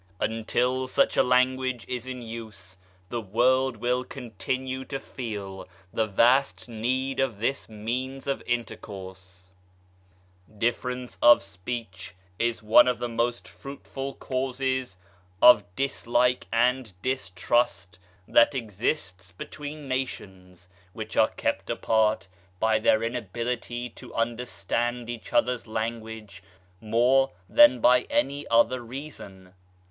Until 0.19 0.87
such 0.87 1.15
a 1.15 1.21
language 1.21 1.85
is 1.87 2.07
in 2.07 2.23
use, 2.23 2.75
the 3.09 3.21
world 3.21 3.77
will 3.77 4.03
continue 4.03 4.83
to 4.85 4.99
feel 4.99 5.67
the 5.93 6.07
vast 6.07 6.67
need 6.67 7.19
of 7.19 7.37
this 7.37 7.69
means 7.69 8.25
of 8.25 8.41
intercourse. 8.47 9.51
Difference 10.57 11.19
of 11.21 11.43
speech 11.43 12.15
is 12.39 12.63
one 12.63 12.87
of 12.87 12.97
the 12.97 13.07
most 13.07 13.47
fruitful 13.47 14.15
causes 14.15 14.95
K 14.95 15.01
146 15.45 16.07
RELIGION 16.07 16.41
AND 16.41 16.47
POLITICS 16.47 16.47
of 16.47 16.47
dislike 16.47 16.47
and 16.97 17.01
distrust 17.03 17.99
that 18.27 18.55
exists 18.55 19.31
between 19.31 19.87
nations, 19.87 20.67
which 20.93 21.15
are 21.15 21.27
kept 21.29 21.69
apart 21.69 22.27
by 22.59 22.79
their 22.79 23.03
inability 23.03 23.87
to 23.91 24.11
understand 24.15 25.11
each 25.11 25.31
other's 25.31 25.67
language 25.67 26.41
more 26.81 27.29
than 27.47 27.79
by 27.79 28.07
any 28.09 28.47
other 28.47 28.81
reason. 28.81 29.53